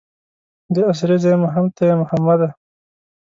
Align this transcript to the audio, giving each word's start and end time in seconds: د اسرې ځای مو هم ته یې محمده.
د 0.73 0.75
اسرې 0.91 1.17
ځای 1.23 1.35
مو 1.41 1.47
هم 1.55 1.65
ته 1.75 1.81
یې 1.89 1.95
محمده. 2.01 2.49